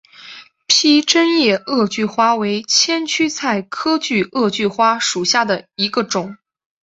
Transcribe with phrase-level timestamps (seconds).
[0.65, 6.37] 披针叶萼距花为千屈菜科萼距花属下的一个种。